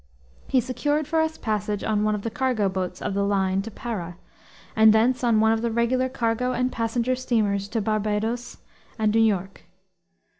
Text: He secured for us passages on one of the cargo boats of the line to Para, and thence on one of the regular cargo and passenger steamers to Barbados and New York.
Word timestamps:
He 0.47 0.59
secured 0.59 1.07
for 1.07 1.19
us 1.21 1.37
passages 1.37 1.87
on 1.87 2.03
one 2.03 2.15
of 2.15 2.23
the 2.23 2.31
cargo 2.31 2.67
boats 2.69 3.03
of 3.03 3.13
the 3.13 3.21
line 3.23 3.61
to 3.61 3.69
Para, 3.69 4.17
and 4.75 4.93
thence 4.93 5.23
on 5.23 5.39
one 5.39 5.51
of 5.51 5.61
the 5.61 5.69
regular 5.69 6.09
cargo 6.09 6.53
and 6.53 6.71
passenger 6.71 7.15
steamers 7.15 7.67
to 7.67 7.81
Barbados 7.81 8.57
and 8.97 9.13
New 9.13 9.21
York. 9.21 9.65